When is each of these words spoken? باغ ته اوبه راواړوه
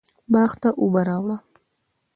باغ 0.33 0.51
ته 0.61 0.69
اوبه 0.81 1.01
راواړوه 1.07 1.37